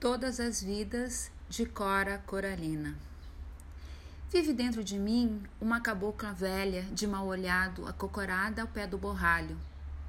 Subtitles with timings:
[0.00, 2.96] Todas as vidas de Cora Coralina.
[4.30, 9.58] Vive dentro de mim uma cabocla velha, de mal olhado, acocorada ao pé do borralho,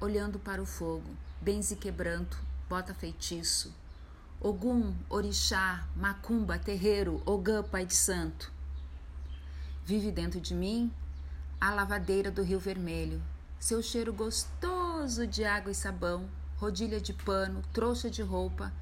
[0.00, 3.74] olhando para o fogo, benze quebranto, bota feitiço.
[4.40, 8.52] Ogum, orixá, macumba, terreiro, ogã, pai de santo.
[9.84, 10.88] Vive dentro de mim
[11.60, 13.20] a lavadeira do Rio Vermelho,
[13.58, 18.72] seu cheiro gostoso de água e sabão, rodilha de pano, trouxa de roupa,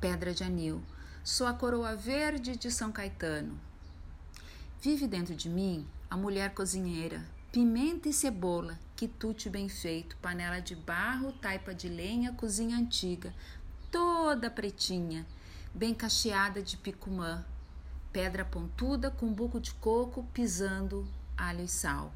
[0.00, 0.82] pedra de anil.
[1.24, 3.58] Sou a coroa verde de São Caetano.
[4.80, 10.76] Vive dentro de mim a mulher cozinheira, pimenta e cebola, quitute bem feito, panela de
[10.76, 13.34] barro, taipa de lenha, cozinha antiga,
[13.90, 15.26] toda pretinha,
[15.74, 17.44] bem cacheada de picumã,
[18.12, 22.12] pedra pontuda com buco de coco, pisando alho e sal.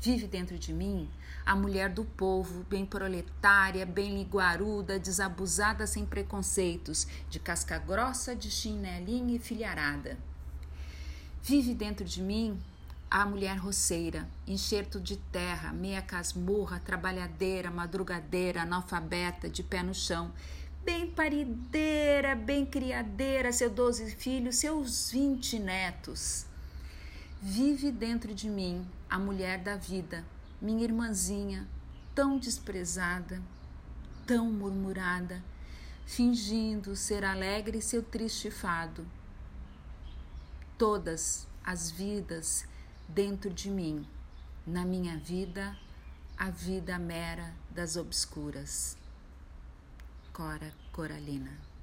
[0.00, 1.08] Vive dentro de mim
[1.46, 8.50] a mulher do povo, bem proletária, bem liguaruda, desabusada sem preconceitos, de casca grossa, de
[8.50, 10.16] chinelinha e filharada.
[11.42, 12.58] Vive dentro de mim
[13.10, 20.32] a mulher roceira, enxerto de terra, meia casmurra, trabalhadeira, madrugadeira, analfabeta, de pé no chão,
[20.84, 26.46] bem parideira, bem criadeira, seus doze filhos, seus vinte netos.
[27.46, 30.24] Vive dentro de mim a mulher da vida,
[30.62, 31.68] minha irmãzinha,
[32.14, 33.42] tão desprezada,
[34.26, 35.44] tão murmurada,
[36.06, 39.06] fingindo ser alegre seu triste fado.
[40.78, 42.66] Todas as vidas
[43.06, 44.08] dentro de mim,
[44.66, 45.76] na minha vida,
[46.38, 48.96] a vida mera das obscuras.
[50.32, 51.73] Cora Coralina